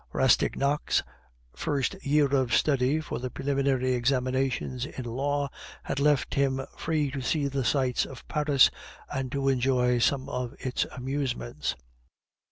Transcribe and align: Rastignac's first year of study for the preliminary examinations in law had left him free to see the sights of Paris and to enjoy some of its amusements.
Rastignac's 0.13 1.03
first 1.55 1.93
year 2.03 2.25
of 2.25 2.55
study 2.55 2.99
for 3.01 3.19
the 3.19 3.29
preliminary 3.29 3.91
examinations 3.93 4.87
in 4.87 5.05
law 5.05 5.51
had 5.83 5.99
left 5.99 6.33
him 6.33 6.59
free 6.75 7.11
to 7.11 7.21
see 7.21 7.47
the 7.47 7.63
sights 7.63 8.03
of 8.07 8.27
Paris 8.27 8.71
and 9.13 9.31
to 9.31 9.47
enjoy 9.47 9.99
some 9.99 10.27
of 10.27 10.55
its 10.57 10.85
amusements. 10.89 11.75